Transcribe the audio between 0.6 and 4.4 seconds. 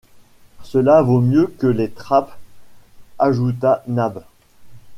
Cela vaut mieux que les trappes ajouta Nab